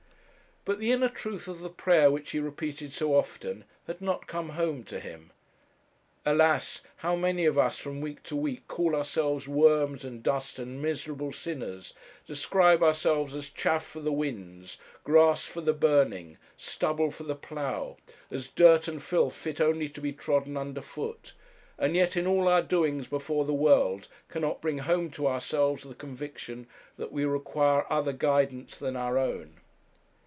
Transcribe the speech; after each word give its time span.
But 0.63 0.77
the 0.77 0.91
inner 0.91 1.09
truth 1.09 1.47
of 1.47 1.61
the 1.61 1.71
prayer 1.71 2.11
which 2.11 2.29
he 2.29 2.39
repeated 2.39 2.93
so 2.93 3.15
often 3.15 3.63
had 3.87 3.99
not 3.99 4.27
come 4.27 4.49
home 4.49 4.83
to 4.83 4.99
him. 4.99 5.31
Alas! 6.23 6.81
how 6.97 7.15
many 7.15 7.45
of 7.45 7.57
us 7.57 7.79
from 7.79 7.99
week 7.99 8.21
to 8.25 8.35
week 8.35 8.67
call 8.67 8.95
ourselves 8.95 9.47
worms 9.47 10.05
and 10.05 10.21
dust 10.21 10.59
and 10.59 10.79
miserable 10.79 11.31
sinners, 11.31 11.95
describe 12.27 12.83
ourselves 12.83 13.33
as 13.33 13.49
chaff 13.49 13.83
for 13.83 14.01
the 14.01 14.11
winds, 14.11 14.77
grass 15.03 15.45
for 15.45 15.61
the 15.61 15.73
burning, 15.73 16.37
stubble 16.57 17.09
for 17.09 17.23
the 17.23 17.33
plough, 17.35 17.97
as 18.29 18.47
dirt 18.47 18.87
and 18.87 19.01
filth 19.01 19.33
fit 19.33 19.59
only 19.59 19.89
to 19.89 19.99
be 19.99 20.13
trodden 20.13 20.55
under 20.55 20.81
foot, 20.83 21.33
and 21.79 21.95
yet 21.95 22.15
in 22.15 22.27
all 22.27 22.47
our 22.47 22.61
doings 22.61 23.07
before 23.07 23.45
the 23.45 23.51
world 23.51 24.07
cannot 24.29 24.61
bring 24.61 24.77
home 24.77 25.09
to 25.09 25.25
ourselves 25.25 25.81
the 25.81 25.95
conviction 25.95 26.67
that 26.97 27.11
we 27.11 27.25
require 27.25 27.83
other 27.89 28.13
guidance 28.13 28.77
than 28.77 28.95
our 28.95 29.17
own! 29.17 29.55